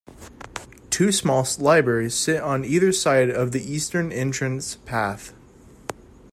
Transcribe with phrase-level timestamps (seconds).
[0.89, 5.31] Two small libraries sit on either side of the eastern entrance path.